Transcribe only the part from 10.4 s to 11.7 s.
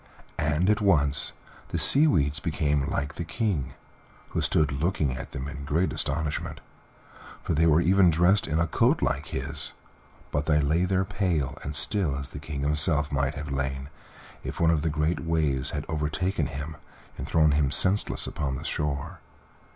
they lay there pale